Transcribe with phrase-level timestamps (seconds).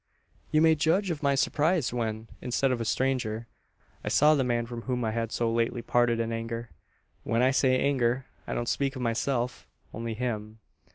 [0.49, 3.45] "You may judge of my surprise when, instead of a stranger,
[4.03, 6.71] I saw the man from whom I had so lately parted in anger.
[7.21, 10.57] When I say anger, I don't speak of myself only him.